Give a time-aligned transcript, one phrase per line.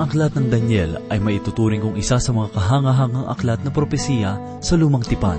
[0.00, 4.72] Ang aklat ng Daniel ay maituturing kong isa sa mga kahangahangang aklat na propesiya sa
[4.72, 5.36] lumang tipan.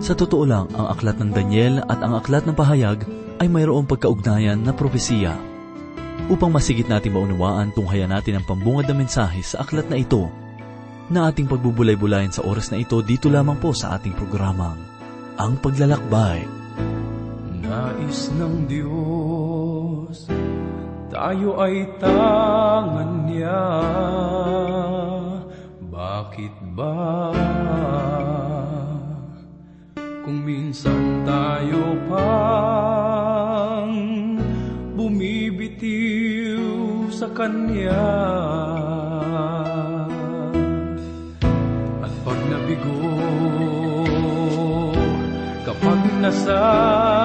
[0.00, 3.04] Sa totoo lang, ang aklat ng Daniel at ang aklat ng pahayag
[3.36, 5.36] ay mayroong pagkaugnayan na propesiya.
[6.32, 10.24] Upang masigit natin maunawaan, tunghayan natin ang pambungad na mensahe sa aklat na ito
[11.12, 14.80] na ating pagbubulay-bulayan sa oras na ito dito lamang po sa ating programang
[15.36, 16.48] Ang Paglalakbay.
[17.60, 19.21] Nais ng Diyos,
[21.12, 23.68] tayo ay tangan niya.
[25.92, 27.28] Bakit ba?
[30.24, 33.92] Kung minsan tayo pang
[34.96, 36.64] bumibitiw
[37.12, 38.08] sa Kanya.
[42.00, 43.20] At pag nabigo,
[45.68, 47.21] kapag nasasaktan,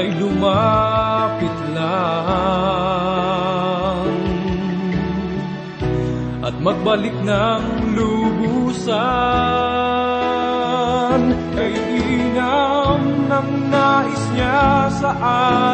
[0.00, 2.08] ay lumapit lang.
[6.40, 8.96] At magbalik ng lubusan
[11.52, 15.12] kay inam ng nais niya sa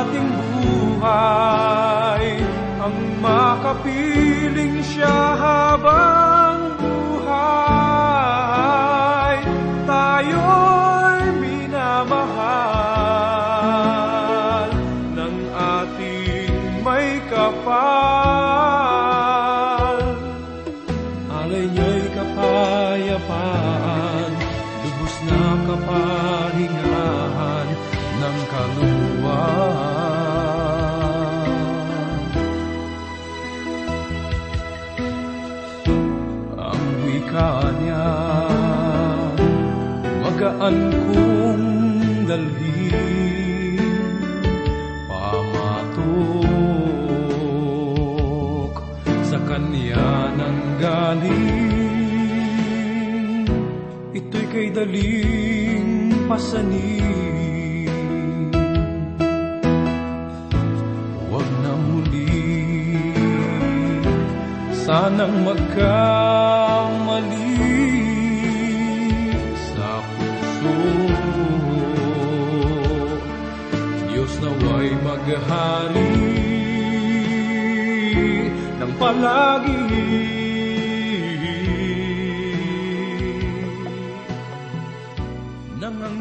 [0.02, 2.42] ating buhay.
[2.82, 6.25] Ang makapiling siya habang
[40.66, 43.78] magaan kong dalhin,
[45.06, 45.94] pamatok
[49.22, 51.86] sa kanya nang galing.
[54.10, 57.86] Ito'y kay daling pasanin.
[61.30, 62.42] Huwag na muli
[64.82, 66.65] sanang magkamali
[70.60, 70.74] puso.
[74.08, 76.12] Diyos naway maghari
[78.80, 79.86] ng palagi.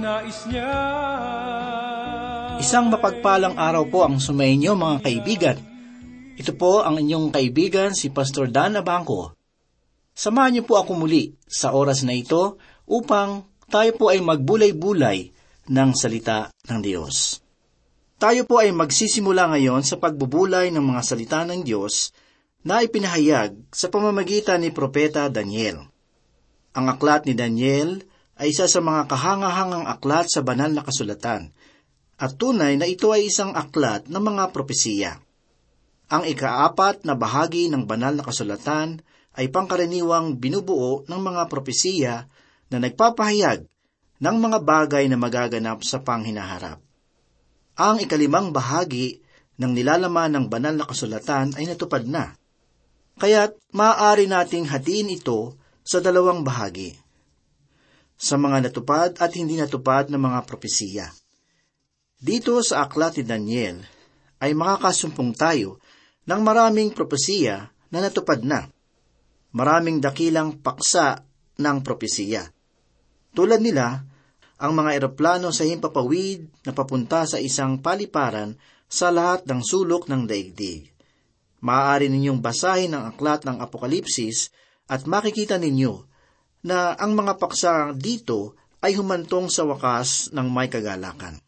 [0.05, 0.69] Nais niya
[2.61, 5.57] Isang mapagpalang araw po ang sumainyo mga kaibigan.
[6.37, 9.33] Ito po ang inyong kaibigan si Pastor Dan Abangco.
[10.13, 15.33] Samahan niyo po ako muli sa oras na ito upang tayo po ay magbulay-bulay
[15.69, 17.41] ng salita ng Diyos.
[18.15, 22.15] Tayo po ay magsisimula ngayon sa pagbubulay ng mga salita ng Diyos
[22.65, 25.85] na ipinahayag sa pamamagitan ni Propeta Daniel.
[26.73, 28.01] Ang aklat ni Daniel
[28.39, 31.51] ay isa sa mga kahangahangang aklat sa banal na kasulatan
[32.15, 35.19] at tunay na ito ay isang aklat ng mga propesiya.
[36.07, 39.03] Ang ikaapat na bahagi ng banal na kasulatan
[39.35, 42.31] ay pangkaraniwang binubuo ng mga propesiya
[42.75, 43.63] na nagpapahayag
[44.19, 46.83] ng mga bagay na magaganap sa panghinaharap.
[47.79, 49.23] Ang ikalimang bahagi
[49.55, 52.35] ng nilalaman ng banal na kasulatan ay natupad na.
[53.15, 56.95] Kaya't maaari nating hatiin ito sa dalawang bahagi.
[58.15, 61.11] Sa mga natupad at hindi natupad na mga propesiya.
[62.15, 63.83] Dito sa aklat ni Daniel
[64.39, 65.83] ay makakasumpong tayo
[66.23, 68.67] ng maraming propesiya na natupad na.
[69.55, 71.23] Maraming dakilang paksa
[71.59, 72.54] ng propesiya.
[73.35, 74.01] Tulad nila,
[74.55, 78.55] ang mga eroplano sa himpapawid na papunta sa isang paliparan
[78.87, 80.87] sa lahat ng sulok ng daigdig.
[81.59, 84.55] Maaari ninyong basahin ang aklat ng Apokalipsis
[84.87, 86.07] at makikita ninyo
[86.63, 91.41] na ang mga paksa dito ay humantong sa wakas ng may kagalakan.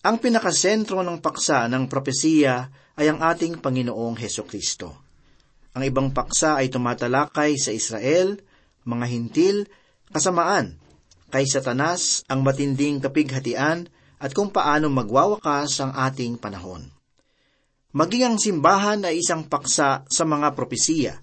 [0.00, 5.04] Ang pinakasentro ng paksa ng propesiya ay ang ating Panginoong Heso Kristo.
[5.76, 8.40] Ang ibang paksa ay tumatalakay sa Israel,
[8.88, 9.68] mga hintil,
[10.10, 10.78] kasamaan,
[11.30, 13.86] kay Satanas ang matinding kapighatian
[14.20, 16.90] at kung paano magwawakas ang ating panahon.
[17.90, 21.18] Maging ang simbahan ay isang paksa sa mga propesiya.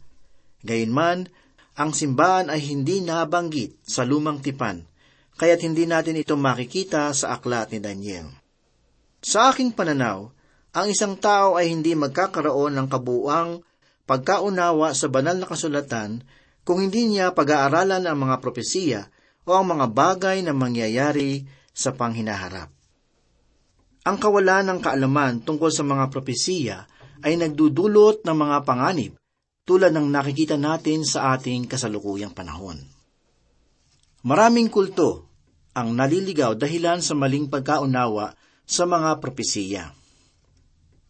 [0.63, 1.31] Gayunman,
[1.77, 4.83] ang simbahan ay hindi nabanggit sa lumang tipan,
[5.37, 8.27] kaya't hindi natin ito makikita sa aklat ni Daniel.
[9.21, 10.33] Sa aking pananaw,
[10.73, 13.61] ang isang tao ay hindi magkakaroon ng kabuang
[14.09, 16.25] pagkaunawa sa banal na kasulatan
[16.67, 19.07] kung hindi niya pag-aaralan ang mga propesiya
[19.47, 22.67] o ang mga bagay na mangyayari sa panghinaharap.
[24.03, 26.83] Ang kawalan ng kaalaman tungkol sa mga propesiya
[27.23, 29.15] ay nagdudulot ng mga panganib
[29.63, 32.83] tulad ng nakikita natin sa ating kasalukuyang panahon.
[34.27, 35.23] Maraming kulto
[35.71, 38.35] ang naliligaw dahilan sa maling pagkaunawa
[38.67, 39.95] sa mga propesiya.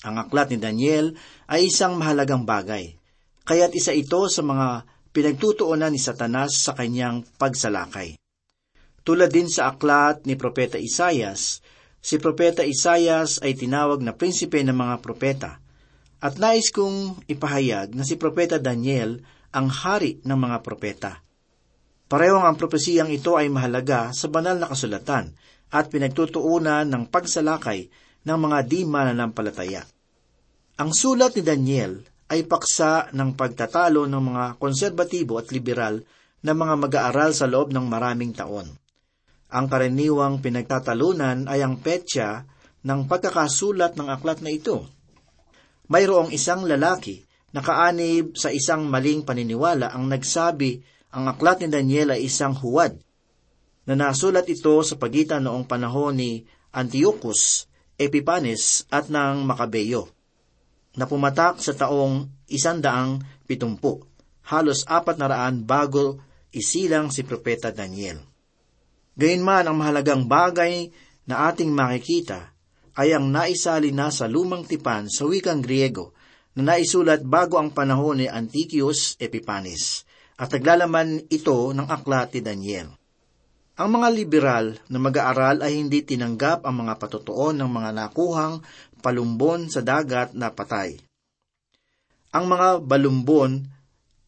[0.06, 1.18] Ang aklat ni Daniel
[1.50, 2.94] ay isang mahalagang bagay,
[3.42, 8.22] kaya't isa ito sa mga pinagtutuunan ni Satanas sa kanyang pagsalakay.
[9.02, 11.66] Tulad din sa aklat ni Propeta Isayas,
[11.98, 15.58] si Propeta Isayas ay tinawag na prinsipe ng mga propeta,
[16.22, 21.26] at nais kong ipahayag na si Propeta Daniel ang hari ng mga propeta.
[22.06, 25.34] Parehong ang propesiyang ito ay mahalaga sa banal na kasulatan
[25.74, 27.90] at pinagtutuunan ng pagsalakay
[28.22, 29.82] ng mga di mananampalataya.
[30.78, 36.04] Ang sulat ni Daniel ay paksa ng pagtatalo ng mga konserbatibo at liberal
[36.44, 38.68] na mga mag-aaral sa loob ng maraming taon.
[39.48, 42.44] Ang karaniwang pinagtatalunan ay ang petsa
[42.84, 44.84] ng pagkakasulat ng aklat na ito.
[45.88, 47.24] Mayroong isang lalaki
[47.56, 50.84] na kaanib sa isang maling paniniwala ang nagsabi
[51.16, 53.00] ang aklat ni Daniel ay isang huwad
[53.88, 56.44] na nasulat ito sa pagitan noong panahon ni
[56.76, 60.17] Antiochus, Epipanes at ng Makabeyo
[60.98, 64.02] na pumatak sa taong isandaang pitumpu,
[64.50, 66.18] halos apat na raan bago
[66.50, 68.18] isilang si Propeta Daniel.
[69.14, 70.90] Gayunman ang mahalagang bagay
[71.30, 72.54] na ating makikita
[72.98, 76.18] ay ang naisali na sa lumang tipan sa wikang Griego
[76.58, 80.02] na naisulat bago ang panahon ni Antiochus Epiphanes
[80.38, 82.90] at naglalaman ito ng aklat ni Daniel.
[83.78, 88.66] Ang mga liberal na mag-aaral ay hindi tinanggap ang mga patotoo ng mga nakuhang
[89.00, 90.98] palumbon sa dagat na patay.
[92.36, 93.66] Ang mga balumbon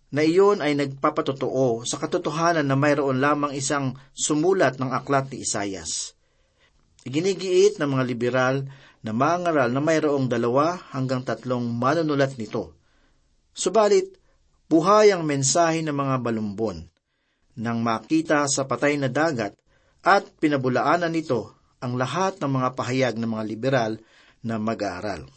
[0.10, 6.18] na iyon ay nagpapatotoo sa katotohanan na mayroon lamang isang sumulat ng aklat ni Isayas.
[7.06, 8.56] Iginigiit ng mga liberal
[9.06, 12.75] na mangaral na mayroong dalawa hanggang tatlong manunulat nito.
[13.54, 14.18] Subalit,
[14.68, 16.89] buhay ang mensahe ng mga balumbon
[17.60, 19.51] nang makita sa patay na dagat
[20.00, 23.92] at pinabulaanan nito ang lahat ng mga pahayag ng mga liberal
[24.45, 25.27] na mag-aaral.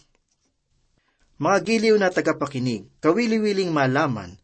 [1.43, 4.39] Mga giliw na tagapakinig, kawili-wiling malaman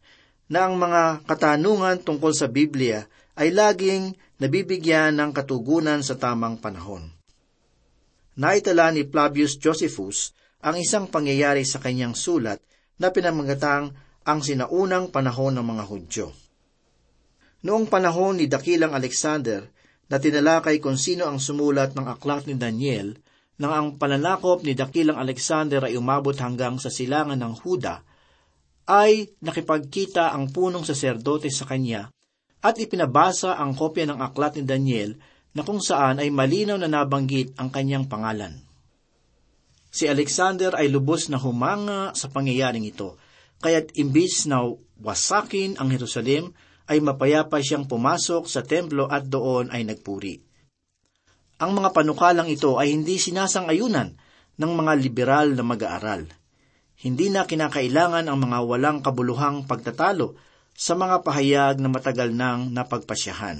[0.51, 3.07] na ang mga katanungan tungkol sa Biblia
[3.39, 7.07] ay laging nabibigyan ng katugunan sa tamang panahon.
[8.35, 12.59] Naitala ni Flavius Josephus ang isang pangyayari sa kanyang sulat
[12.99, 13.95] na pinamagatang
[14.27, 16.27] ang sinaunang panahon ng mga Hudyo.
[17.63, 19.67] Noong panahon ni Dakilang Alexander
[20.07, 23.15] na tinalakay kung sino ang sumulat ng aklat ni Daniel,
[23.59, 28.01] nang ang pananakop ni Dakilang Alexander ay umabot hanggang sa silangan ng Huda,
[28.89, 32.09] ay nakipagkita ang punong saserdote sa kanya
[32.63, 35.13] at ipinabasa ang kopya ng aklat ni Daniel
[35.53, 38.57] na kung saan ay malinaw na nabanggit ang kanyang pangalan.
[39.89, 43.17] Si Alexander ay lubos na humanga sa pangyayaring ito,
[43.59, 44.61] kaya't imbis na
[45.01, 46.53] wasakin ang Jerusalem,
[46.89, 50.48] ay mapayapa siyang pumasok sa templo at doon ay nagpuri.
[51.59, 54.15] Ang mga panukalang ito ay hindi sinasang-ayunan
[54.55, 56.23] ng mga liberal na mag-aaral.
[56.99, 60.39] Hindi na kinakailangan ang mga walang kabuluhang pagtatalo
[60.71, 63.59] sa mga pahayag na matagal nang napagpasyahan.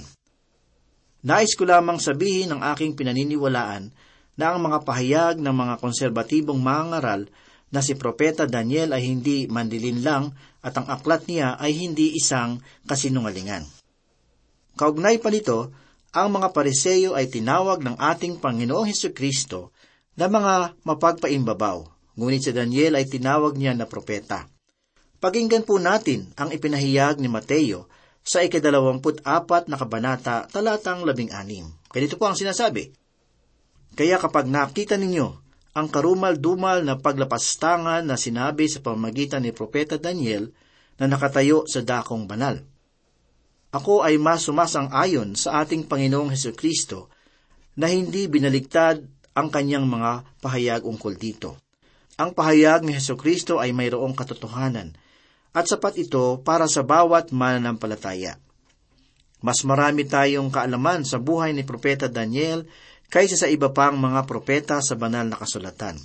[1.20, 3.92] Nais ko lamang sabihin ng aking pinaniniwalaan
[4.40, 7.28] na ang mga pahayag ng mga konserbatibong mangaral
[7.68, 10.32] na si Propeta Daniel ay hindi mandilin lang
[10.64, 13.68] at ang aklat niya ay hindi isang kasinungalingan.
[14.80, 15.68] Kaugnay pa nito,
[16.10, 19.70] ang mga pariseyo ay tinawag ng ating Panginoong Heso Kristo
[20.18, 21.86] na mga mapagpaimbabaw,
[22.18, 24.50] ngunit si Daniel ay tinawag niya na propeta.
[25.22, 27.86] Pakinggan po natin ang ipinahiyag ni Mateo
[28.26, 31.70] sa ikadalawamput apat na kabanata talatang labing anim.
[31.94, 32.90] Ganito po ang sinasabi,
[33.94, 35.28] Kaya kapag nakita ninyo
[35.78, 40.50] ang karumal-dumal na paglapastangan na sinabi sa pamagitan ni Propeta Daniel
[40.98, 42.58] na nakatayo sa dakong banal–
[43.70, 47.06] ako ay mas sumasang-ayon sa ating Panginoong Heso Kristo
[47.78, 48.98] na hindi binaligtad
[49.34, 51.54] ang kanyang mga pahayag ungkol dito.
[52.18, 54.92] Ang pahayag ni Heso Kristo ay mayroong katotohanan
[55.54, 58.38] at sapat ito para sa bawat mananampalataya.
[59.40, 62.68] Mas marami tayong kaalaman sa buhay ni Propeta Daniel
[63.08, 65.96] kaysa sa iba pang mga propeta sa banal na kasulatan.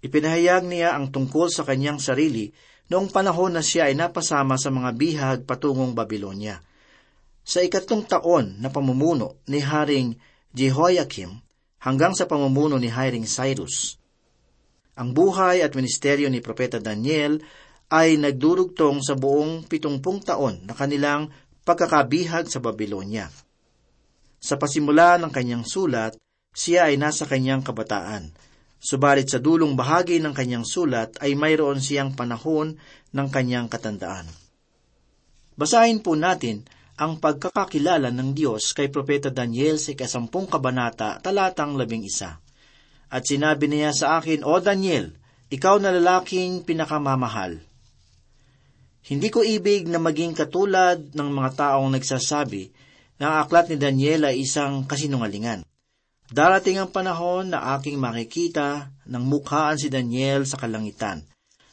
[0.00, 2.50] Ipinahayag niya ang tungkol sa kanyang sarili
[2.86, 6.62] noong panahon na siya ay napasama sa mga bihag patungong Babylonia.
[7.46, 10.18] Sa ikatlong taon na pamumuno ni Haring
[10.50, 11.30] Jehoiakim
[11.82, 13.98] hanggang sa pamumuno ni Haring Cyrus.
[14.96, 17.38] Ang buhay at ministeryo ni Propeta Daniel
[17.92, 21.30] ay nagdurugtong sa buong pitungpung taon na kanilang
[21.62, 23.30] pagkakabihag sa Babylonia.
[24.42, 26.18] Sa pasimula ng kanyang sulat,
[26.50, 28.32] siya ay nasa kanyang kabataan.
[28.86, 32.78] Subalit sa dulong bahagi ng kanyang sulat ay mayroon siyang panahon
[33.10, 34.30] ng kanyang katandaan.
[35.58, 36.62] Basahin po natin
[36.94, 42.38] ang pagkakakilala ng Diyos kay Propeta Daniel sa ikasampung kabanata, talatang labing isa.
[43.10, 45.10] At sinabi niya sa akin, O Daniel,
[45.50, 47.58] ikaw na lalaking pinakamamahal.
[49.02, 52.70] Hindi ko ibig na maging katulad ng mga taong nagsasabi
[53.18, 55.66] na ang aklat ni Daniel ay isang kasinungalingan.
[56.26, 61.22] Darating ang panahon na aking makikita ng mukhaan si Daniel sa kalangitan,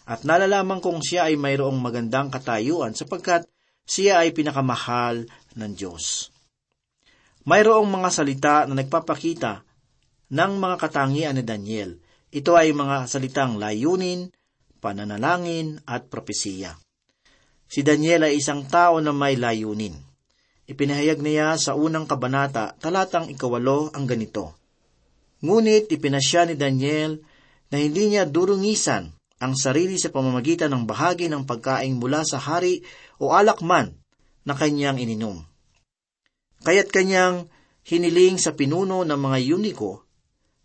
[0.05, 3.49] at nalalaman kong siya ay mayroong magandang katayuan sapagkat
[3.87, 5.25] siya ay pinakamahal
[5.57, 6.29] ng Diyos.
[7.43, 9.65] Mayroong mga salita na nagpapakita
[10.31, 11.99] ng mga katangian ni Daniel.
[12.31, 14.31] Ito ay mga salitang layunin,
[14.79, 16.77] pananalangin at propesiya.
[17.67, 20.12] Si Daniel ay isang tao na may layunin.
[20.63, 24.55] Ipinahayag niya sa unang kabanata, talatang ikawalo ang ganito.
[25.43, 27.19] Ngunit ipinasya ni Daniel
[27.67, 29.11] na hindi niya durungisan
[29.43, 32.79] ang sarili sa pamamagitan ng bahagi ng pagkain mula sa hari
[33.19, 33.91] o alak man
[34.47, 35.43] na kanyang ininom.
[36.63, 37.51] Kaya't kanyang
[37.83, 40.07] hiniling sa pinuno ng mga yuniko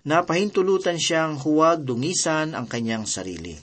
[0.06, 3.58] na pahintulutan siyang huwag dungisan ang kanyang sarili.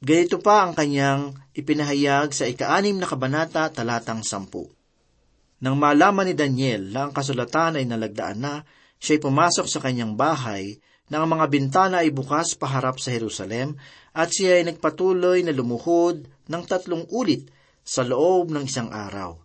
[0.00, 4.72] Ganito pa ang kanyang ipinahayag sa ikaanim na kabanata talatang sampu.
[5.64, 8.60] Nang malaman ni Daniel na ang kasulatan ay nalagdaan na,
[9.00, 10.76] siya'y pumasok sa kanyang bahay
[11.08, 13.80] na ang mga bintana ay bukas paharap sa Jerusalem
[14.12, 17.48] at siya ay nagpatuloy na lumuhod ng tatlong ulit
[17.80, 19.40] sa loob ng isang araw.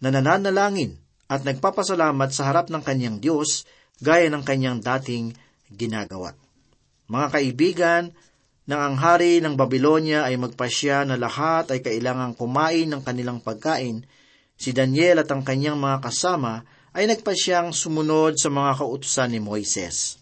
[0.00, 0.96] Nananalangin
[1.28, 3.68] at nagpapasalamat sa harap ng kanyang Diyos
[4.00, 5.36] gaya ng kanyang dating
[5.68, 6.32] ginagawa.
[7.12, 8.02] Mga kaibigan,
[8.64, 14.08] nang ang hari ng Babylonia ay magpasya na lahat ay kailangang kumain ng kanilang pagkain,
[14.60, 16.60] Si Daniel at ang kanyang mga kasama
[16.92, 20.20] ay nagpasyang sumunod sa mga kautusan ni Moises.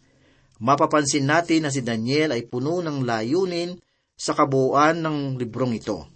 [0.62, 3.74] Mapapansin natin na si Daniel ay puno ng layunin
[4.14, 6.06] sa kabuuan ng librong ito.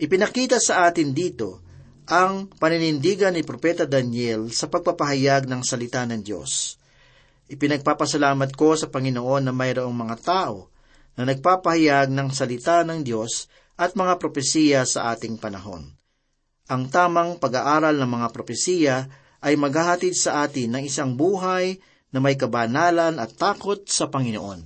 [0.00, 1.60] Ipinakita sa atin dito
[2.08, 6.80] ang paninindigan ni Propeta Daniel sa pagpapahayag ng salita ng Diyos.
[7.52, 10.72] Ipinagpapasalamat ko sa Panginoon na mayroong mga tao
[11.12, 15.99] na nagpapahayag ng salita ng Diyos at mga propesiya sa ating panahon.
[16.70, 18.96] Ang tamang pag-aaral ng mga propesiya
[19.42, 21.82] ay maghahatid sa atin ng isang buhay
[22.14, 24.62] na may kabanalan at takot sa Panginoon.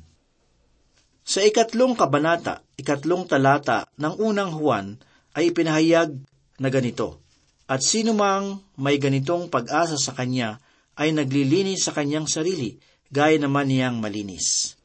[1.25, 5.01] Sa ikatlong kabanata, ikatlong talata ng unang Juan
[5.33, 6.13] ay ipinahayag
[6.61, 7.25] na ganito,
[7.65, 10.61] At sino mang may ganitong pag-asa sa kanya
[11.01, 12.77] ay naglilinis sa kanyang sarili,
[13.09, 14.77] gaya naman niyang malinis.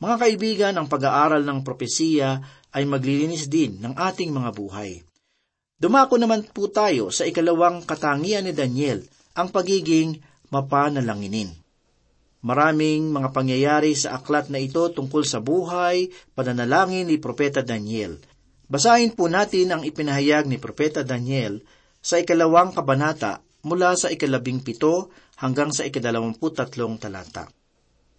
[0.00, 2.40] Mga kaibigan, ang pag-aaral ng propesiya
[2.72, 5.09] ay maglilinis din ng ating mga buhay.
[5.80, 9.00] Dumako naman po tayo sa ikalawang katangian ni Daniel,
[9.32, 10.20] ang pagiging
[10.52, 11.56] mapanalanginin.
[12.44, 18.20] Maraming mga pangyayari sa aklat na ito tungkol sa buhay, pananalangin ni Propeta Daniel.
[18.68, 21.64] Basahin po natin ang ipinahayag ni Propeta Daniel
[22.04, 25.08] sa ikalawang kabanata mula sa ikalabing pito
[25.40, 27.48] hanggang sa ikadalawamput tatlong talata.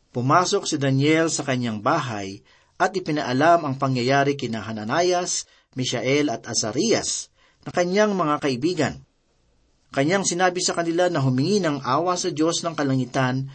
[0.10, 2.42] Pumasok si Daniel sa kanyang bahay
[2.82, 5.46] at ipinaalam ang pangyayari kina Hananayas,
[5.78, 7.31] Mishael at Azarias,
[7.66, 8.94] na kanyang mga kaibigan.
[9.92, 13.52] Kanyang sinabi sa kanila na humingi ng awa sa Diyos ng kalangitan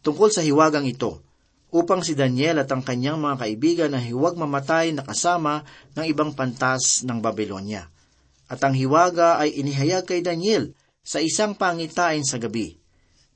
[0.00, 1.20] tungkol sa hiwagang ito,
[1.70, 5.62] upang si Daniel at ang kanyang mga kaibigan na hiwag mamatay na kasama
[5.94, 7.86] ng ibang pantas ng Babylonia.
[8.50, 10.74] At ang hiwaga ay inihayag kay Daniel
[11.06, 12.74] sa isang pangitain sa gabi.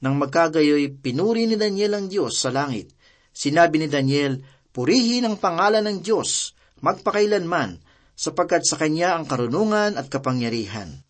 [0.03, 2.91] Nang magkagayoy, pinuri ni Daniel ang Diyos sa langit.
[3.31, 4.43] Sinabi ni Daniel,
[4.75, 6.51] Purihin ang pangalan ng Diyos,
[6.83, 7.79] magpakailanman,
[8.15, 11.03] sapagkat sa kanya ang karunungan at kapangyarihan.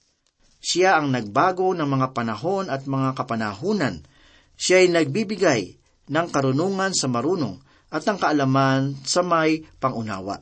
[0.64, 4.00] Siya ang nagbago ng mga panahon at mga kapanahunan.
[4.56, 5.62] Siya ay nagbibigay
[6.08, 7.60] ng karunungan sa marunong
[7.92, 10.40] at ng kaalaman sa may pangunawa.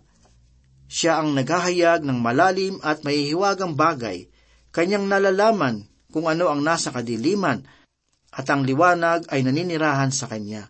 [0.86, 4.28] Siya ang naghahayag ng malalim at mahihiwagang bagay,
[4.70, 7.64] kanyang nalalaman kung ano ang nasa kadiliman,
[8.32, 10.68] at ang liwanag ay naninirahan sa kanya.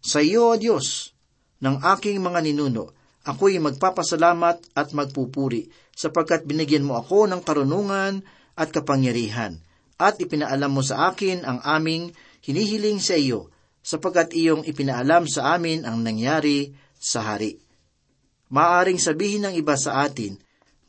[0.00, 1.12] Sa iyo, O Diyos,
[1.60, 2.92] ng aking mga ninuno,
[3.24, 8.24] ako'y magpapasalamat at magpupuri sapagkat binigyan mo ako ng karunungan
[8.56, 9.60] at kapangyarihan
[10.00, 13.52] at ipinaalam mo sa akin ang aming hinihiling sa iyo
[13.84, 17.60] sapagkat iyong ipinaalam sa amin ang nangyari sa hari.
[18.52, 20.36] Maaring sabihin ng iba sa atin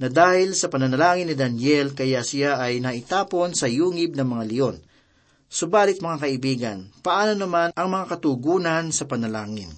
[0.02, 4.78] na dahil sa pananalangin ni Daniel kaya siya ay naitapon sa yungib ng mga leon.
[5.52, 9.70] Subalit mga kaibigan, paano naman ang mga katugunan sa panalangin?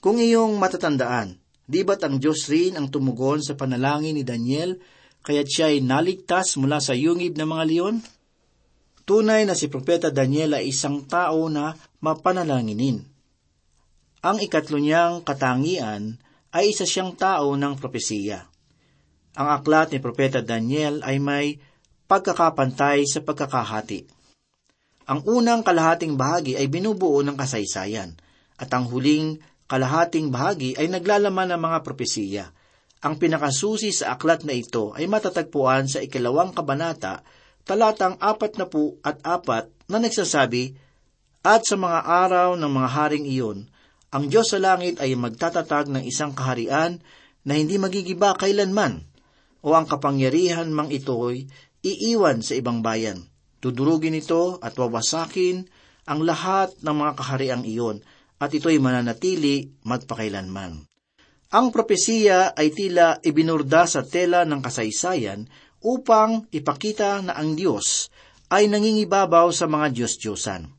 [0.00, 1.39] Kung iyong matatandaan,
[1.70, 4.74] di ba't ang Diyos rin ang tumugon sa panalangin ni Daniel,
[5.22, 7.96] kaya't siya ay naligtas mula sa yungib ng mga leon?
[9.06, 13.06] Tunay na si Propeta Daniel ay isang tao na mapanalanginin.
[14.20, 16.18] Ang ikatlo niyang katangian
[16.50, 18.50] ay isa siyang tao ng propesiya.
[19.38, 21.54] Ang aklat ni Propeta Daniel ay may
[22.10, 24.10] pagkakapantay sa pagkakahati.
[25.06, 28.18] Ang unang kalahating bahagi ay binubuo ng kasaysayan,
[28.58, 29.38] at ang huling
[29.70, 32.50] kalahating bahagi ay naglalaman ng mga propesiya.
[33.06, 37.22] Ang pinakasusi sa aklat na ito ay matatagpuan sa ikalawang kabanata,
[37.62, 40.74] talatang apat na po at apat na nagsasabi,
[41.46, 43.58] At sa mga araw ng mga haring iyon,
[44.10, 46.98] ang Diyos sa langit ay magtatatag ng isang kaharian
[47.46, 49.06] na hindi magigiba kailanman,
[49.64, 51.46] o ang kapangyarihan mang ito'y
[51.80, 53.24] iiwan sa ibang bayan.
[53.64, 55.64] Tudurugin ito at wawasakin
[56.04, 58.04] ang lahat ng mga kahariang iyon
[58.40, 60.88] at ito'y mananatili magpakailanman.
[61.50, 65.44] Ang propesiya ay tila ibinurda sa tela ng kasaysayan
[65.84, 68.08] upang ipakita na ang Diyos
[68.48, 70.70] ay nangingibabaw sa mga Diyos-Diyosan.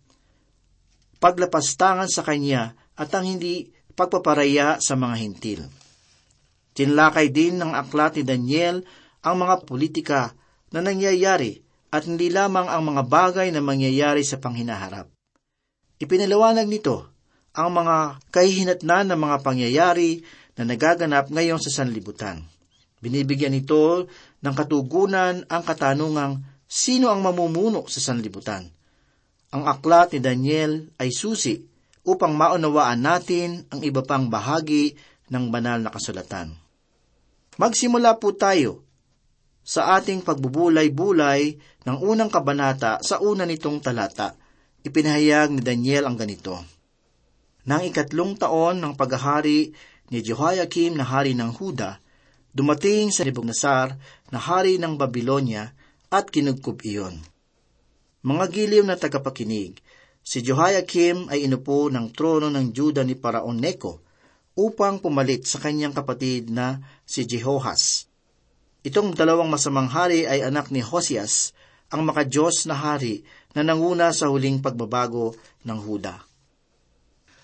[1.21, 5.61] Paglapastangan sa Kanya at ang hindi pagpaparaya sa mga hintil.
[6.71, 8.81] Tinlakay din ng aklat ni Daniel
[9.21, 10.31] ang mga politika
[10.71, 11.59] na nangyayari
[11.91, 15.11] at hindi lamang ang mga bagay na mangyayari sa panghinaharap.
[15.99, 17.10] Ipinaliwanag nito
[17.51, 20.23] ang mga kahihinatnan ng mga pangyayari
[20.55, 22.43] na nagaganap ngayon sa sanlibutan.
[23.01, 24.07] Binibigyan ito
[24.39, 26.39] ng katugunan ang katanungang
[26.69, 28.69] sino ang mamumuno sa sanlibutan.
[29.51, 31.59] Ang aklat ni Daniel ay susi
[32.07, 34.95] upang maunawaan natin ang iba pang bahagi
[35.27, 36.55] ng banal na kasulatan.
[37.59, 38.87] Magsimula po tayo
[39.61, 44.33] sa ating pagbubulay-bulay ng unang kabanata sa una nitong talata.
[44.81, 46.80] Ipinahayag ni Daniel ang ganito.
[47.67, 49.73] Nang ikatlong taon ng paghahari
[50.09, 52.01] ni Jehoiakim na hari ng Huda,
[52.51, 53.95] dumating sa Nebuchadnezzar
[54.33, 55.71] na hari ng Babylonia
[56.11, 57.21] at kinugkub iyon.
[58.21, 59.81] Mga giliw na tagapakinig,
[60.21, 64.01] si Jehoiakim ay inupo ng trono ng Juda ni Paraon Neko
[64.57, 68.11] upang pumalit sa kanyang kapatid na si Jehohas
[68.81, 71.53] Itong dalawang masamang hari ay anak ni Hosias,
[71.93, 73.21] ang makadiyos na hari
[73.53, 76.30] na nanguna sa huling pagbabago ng Huda.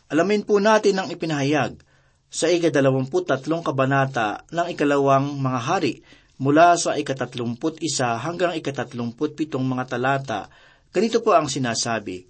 [0.07, 1.83] Alamin po natin ang ipinahayag
[2.31, 5.93] sa ikadalawamput tatlong kabanata ng ikalawang mga hari
[6.39, 10.47] mula sa ikatatlumput isa hanggang ikatatlumput pitong mga talata.
[10.95, 12.23] Ganito po ang sinasabi,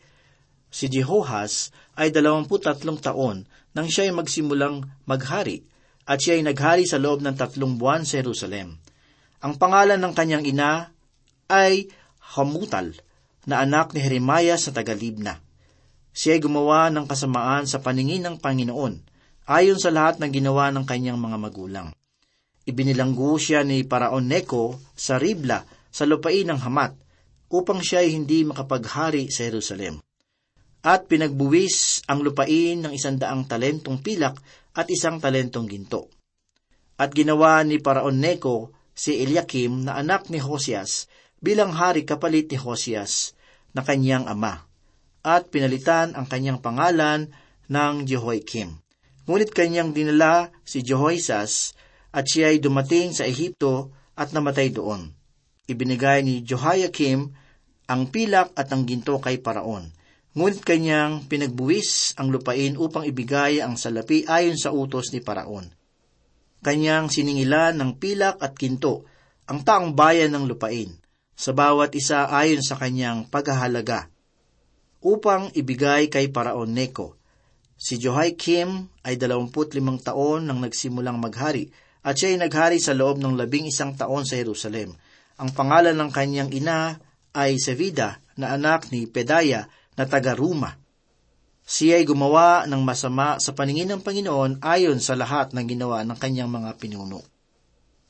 [0.68, 5.64] Si Jehohas ay dalawamput tatlong taon nang siya ay magsimulang maghari
[6.04, 8.76] at siya ay naghari sa loob ng tatlong buwan sa Jerusalem.
[9.44, 10.92] Ang pangalan ng kanyang ina
[11.48, 11.88] ay
[12.36, 12.92] Hamutal,
[13.48, 15.47] na anak ni Jeremiah sa Tagalibna.
[16.18, 18.94] Siya ay gumawa ng kasamaan sa paningin ng Panginoon,
[19.46, 21.88] ayon sa lahat ng ginawa ng kanyang mga magulang.
[22.66, 25.62] Ibinilanggo siya ni Paraon Neko sa Ribla
[25.94, 26.98] sa lupain ng Hamat,
[27.54, 30.02] upang siya ay hindi makapaghari sa Jerusalem.
[30.82, 34.42] At pinagbuwis ang lupain ng isandaang talentong pilak
[34.74, 36.10] at isang talentong ginto.
[36.98, 41.06] At ginawa ni Paraon Neko si Eliakim na anak ni Hosias
[41.38, 43.38] bilang hari kapalit ni Hosias
[43.72, 44.67] na kanyang ama,
[45.28, 47.28] at pinalitan ang kanyang pangalan
[47.68, 48.80] ng Jehoiakim.
[49.28, 51.76] Ngunit kanyang dinala si Jehoisas
[52.16, 55.12] at siya ay dumating sa Ehipto at namatay doon.
[55.68, 57.36] Ibinigay ni Jehoiakim
[57.92, 59.92] ang pilak at ang ginto kay Paraon.
[60.32, 65.68] Ngunit kanyang pinagbuwis ang lupain upang ibigay ang salapi ayon sa utos ni Paraon
[66.62, 69.06] kanyang siningilan ng pilak at kinto
[69.48, 70.92] ang taong bayan ng lupain,
[71.38, 74.12] sa bawat isa ayon sa kanyang paghahalaga,
[75.08, 77.16] upang ibigay kay Paraon Neko.
[77.80, 81.72] Si Jehoiakim ay 25 taon nang nagsimulang maghari
[82.04, 84.92] at siya ay naghari sa loob ng labing isang taon sa Jerusalem.
[85.40, 87.00] Ang pangalan ng kanyang ina
[87.32, 90.76] ay Sevida na anak ni Pedaya na taga Ruma.
[91.68, 96.18] Siya ay gumawa ng masama sa paningin ng Panginoon ayon sa lahat ng ginawa ng
[96.18, 97.22] kanyang mga pinuno.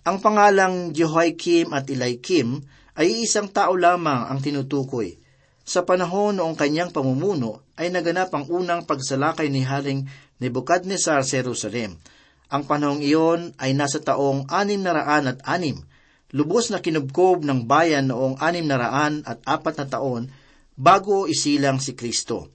[0.08, 2.64] Ang pangalang Jehoiakim at Eliakim
[2.96, 5.27] ay isang tao lamang ang tinutukoy.
[5.68, 10.08] Sa panahon noong kanyang pamumuno ay naganap ang unang pagsalakay ni Haring
[10.40, 12.00] Nebuchadnezzar sa Jerusalem.
[12.48, 15.84] Ang panahong iyon ay nasa taong anim na raan at anim.
[16.32, 20.32] Lubos na kinubkob ng bayan noong anim na raan at apat na taon
[20.80, 22.48] bago isilang si Kristo.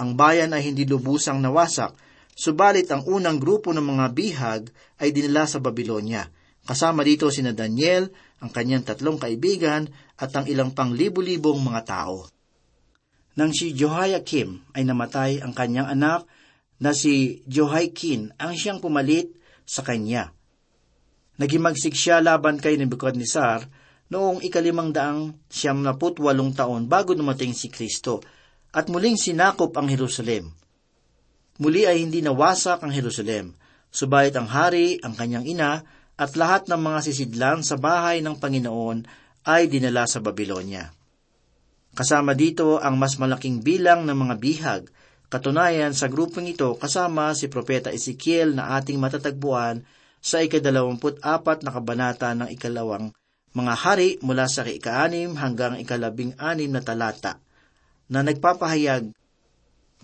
[0.00, 1.92] Ang bayan ay hindi lubusang nawasak,
[2.32, 4.62] subalit ang unang grupo ng mga bihag
[5.04, 6.32] ay dinala sa Babylonia.
[6.64, 8.08] Kasama dito sina Daniel,
[8.40, 9.84] ang kanyang tatlong kaibigan,
[10.18, 12.30] at ang ilang pang libu-libong mga tao.
[13.34, 16.26] Nang si Jehoiakim ay namatay ang kanyang anak
[16.78, 19.34] na si Jehoiakim ang siyang pumalit
[19.66, 20.30] sa kanya.
[21.34, 23.66] Nagimagsik siya laban kay Nebuchadnezzar
[24.14, 28.22] noong ikalimang daang siyam naput walong taon bago dumating si Kristo
[28.70, 30.54] at muling sinakop ang Jerusalem.
[31.58, 33.54] Muli ay hindi nawasak ang Jerusalem,
[33.90, 35.82] subalit ang hari, ang kanyang ina,
[36.14, 40.90] at lahat ng mga sisidlan sa bahay ng Panginoon ay dinala sa Babylonia.
[41.94, 44.82] Kasama dito ang mas malaking bilang ng mga bihag.
[45.30, 49.82] Katunayan sa grupong ito kasama si Propeta Ezekiel na ating matatagpuan
[50.18, 53.14] sa ikadalawamput apat na kabanata ng ikalawang
[53.54, 57.38] mga hari mula sa ika-anim hanggang ikalabing anim na talata
[58.10, 59.14] na nagpapahayag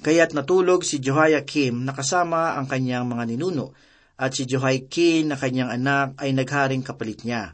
[0.00, 3.76] Kaya't natulog si Jehoiakim na kasama ang kanyang mga ninuno,
[4.16, 7.53] at si Jehoiakim na kanyang anak ay nagharing kapalit niya.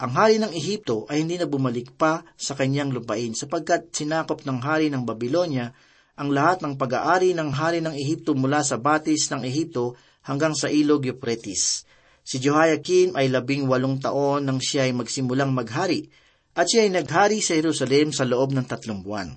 [0.00, 4.64] Ang hari ng Ehipto ay hindi na bumalik pa sa kanyang lupain sapagkat sinakop ng
[4.64, 5.76] hari ng Babylonia
[6.16, 10.72] ang lahat ng pag-aari ng hari ng Ehipto mula sa batis ng Ehipto hanggang sa
[10.72, 11.84] ilog Euphrates.
[12.24, 16.08] Si Jehoiakim ay labing walong taon nang siya ay magsimulang maghari,
[16.56, 19.32] at siya ay naghari sa Jerusalem sa loob ng tatlong buwan.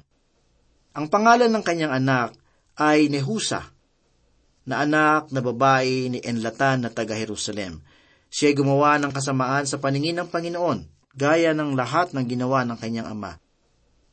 [0.96, 2.36] Ang pangalan ng kanyang anak
[2.80, 3.64] ay Nehusa,
[4.64, 7.84] na anak na babae ni Enlatan na taga Jerusalem.
[8.34, 13.14] Siya gumawa ng kasamaan sa paningin ng Panginoon, gaya ng lahat ng ginawa ng kanyang
[13.14, 13.38] ama.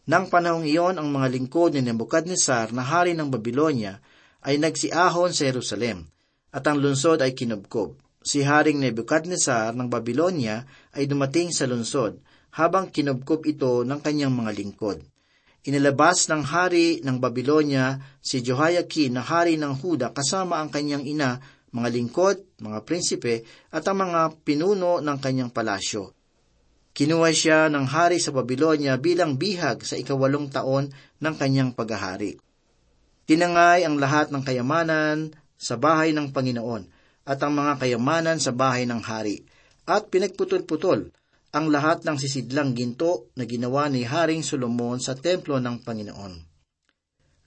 [0.05, 3.97] Nang panahong iyon, ang mga lingkod ni Nebuchadnezzar na hari ng Babylonia
[4.45, 6.05] ay nagsiahon sa Jerusalem,
[6.53, 7.97] at ang lungsod ay kinubkob.
[8.21, 12.21] Si Haring Nebuchadnezzar ng Babylonia ay dumating sa lungsod,
[12.61, 15.01] habang kinubkob ito ng kanyang mga lingkod.
[15.65, 21.41] Inilabas ng hari ng Babylonia si Jehoiakim na hari ng Huda kasama ang kanyang ina,
[21.71, 26.15] mga lingkod, mga prinsipe, at ang mga pinuno ng kanyang palasyo.
[26.91, 32.35] Kinuha siya ng hari sa Babylonia bilang bihag sa ikawalong taon ng kanyang paghahari.
[33.31, 36.83] Tinangay ang lahat ng kayamanan sa bahay ng Panginoon
[37.31, 39.47] at ang mga kayamanan sa bahay ng hari,
[39.87, 41.15] at pinagputol-putol
[41.55, 46.35] ang lahat ng sisidlang ginto na ginawa ni Haring Solomon sa templo ng Panginoon.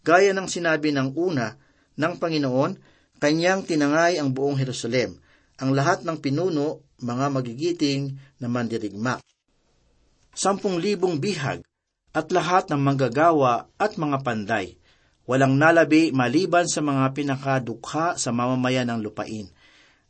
[0.04, 1.56] Gaya ng sinabi ng una
[1.96, 2.93] ng Panginoon,
[3.24, 5.16] kanyang tinangay ang buong Jerusalem,
[5.56, 9.24] ang lahat ng pinuno, mga magigiting na mandirigma.
[10.36, 11.64] Sampung libong bihag
[12.12, 14.76] at lahat ng manggagawa at mga panday,
[15.24, 19.48] walang nalabi maliban sa mga pinakadukha sa mamamayan ng lupain.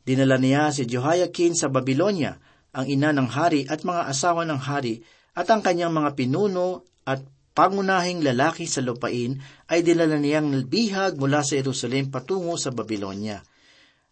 [0.02, 2.42] Dinala niya si Jehoiakim sa Babylonia,
[2.74, 5.06] ang ina ng hari at mga asawa ng hari
[5.38, 7.22] at ang kanyang mga pinuno at
[7.54, 9.38] pangunahing lalaki sa lupain
[9.70, 13.40] ay dinala niyang bihag mula sa Jerusalem patungo sa Babylonia.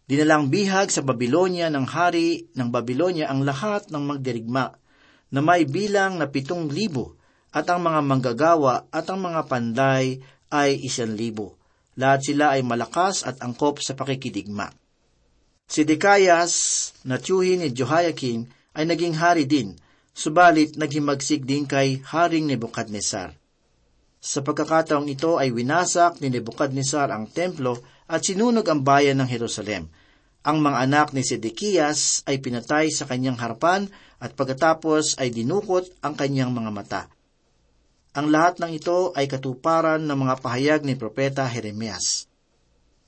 [0.03, 4.75] Dinalang bihag sa Babylonia ng hari ng Babylonia ang lahat ng magdirigma
[5.31, 7.19] na may bilang na pitong libo
[7.53, 10.19] at ang mga manggagawa at ang mga panday
[10.51, 11.55] ay isang libo.
[11.93, 14.73] Lahat sila ay malakas at angkop sa pakikidigma.
[15.69, 16.53] Si Decayas
[17.05, 19.77] na tiyuhin ni Jehoiakim ay naging hari din,
[20.13, 23.33] subalit naghimagsig din kay Haring Nebuchadnezzar.
[24.23, 27.75] Sa pagkakataong ito ay winasak ni Nebuchadnezzar ang templo
[28.07, 29.89] at sinunog ang bayan ng Jerusalem.
[30.47, 33.89] Ang mga anak ni Sedekias ay pinatay sa kanyang harapan
[34.23, 37.01] at pagkatapos ay dinukot ang kanyang mga mata.
[38.13, 42.29] Ang lahat ng ito ay katuparan ng mga pahayag ni Propeta Jeremias.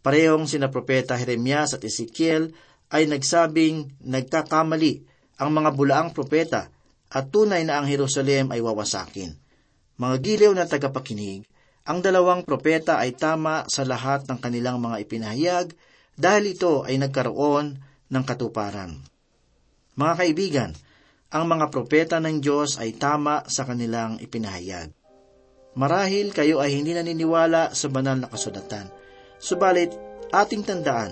[0.01, 2.51] Parehong sina Propeta Jeremias at Ezekiel
[2.91, 5.05] ay nagsabing nagkakamali
[5.39, 6.74] ang mga bulaang propeta
[7.15, 9.31] at tunay na ang Jerusalem ay wawasakin.
[9.95, 11.47] Mga giliw na tagapakinig,
[11.87, 15.71] ang dalawang propeta ay tama sa lahat ng kanilang mga ipinahayag
[16.19, 17.79] dahil ito ay nagkaroon
[18.11, 18.99] ng katuparan.
[19.95, 20.71] Mga kaibigan,
[21.31, 24.91] ang mga propeta ng Diyos ay tama sa kanilang ipinahayag.
[25.79, 28.91] Marahil kayo ay hindi naniniwala sa banal na kasulatan,
[29.35, 29.91] Subalit,
[30.31, 31.11] ating tandaan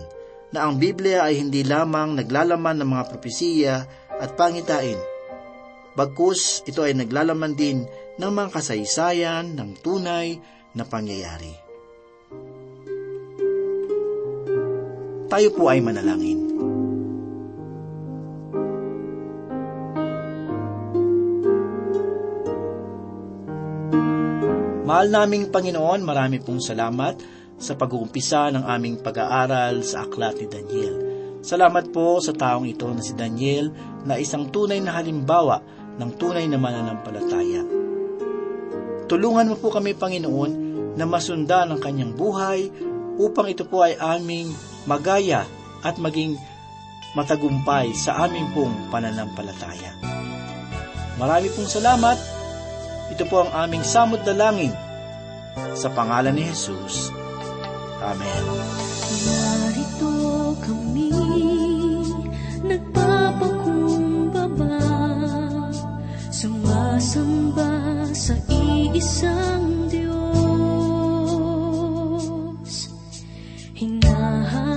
[0.55, 3.75] na ang Biblia ay hindi lamang naglalaman ng mga propesiya
[4.17, 5.12] at pangitain.
[5.93, 7.85] Bagkus, ito ay naglalaman din
[8.17, 10.41] ng mga kasaysayan ng tunay
[10.73, 11.53] na pangyayari.
[15.29, 16.41] Tayo po ay manalangin.
[24.83, 27.21] Mahal naming Panginoon, marami pong salamat
[27.61, 30.95] sa pag-uumpisa ng aming pag-aaral sa aklat ni Daniel.
[31.43, 33.69] Salamat po sa taong ito na si Daniel
[34.09, 37.61] na isang tunay na halimbawa ng tunay na mananampalataya.
[39.05, 40.51] Tulungan mo po kami, Panginoon,
[40.97, 42.69] na masundan ang kanyang buhay
[43.17, 44.53] upang ito po ay aming
[44.89, 45.45] magaya
[45.85, 46.37] at maging
[47.13, 49.93] matagumpay sa aming pong pananampalataya.
[51.21, 52.17] Marami pong salamat.
[53.13, 54.73] Ito po ang aming samot dalangin
[55.77, 57.13] sa pangalan ni Jesus.
[58.01, 58.41] Amen.
[59.23, 60.13] Narito
[60.57, 61.13] kami,
[62.65, 63.62] nagpapakumbaba,
[67.03, 70.23] sumasamba sa iisang Diyos.
[73.75, 74.72] Hinahanap